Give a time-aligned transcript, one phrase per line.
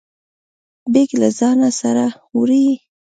[0.93, 2.05] بیګ له ځانه سره
[2.37, 2.65] وړئ؟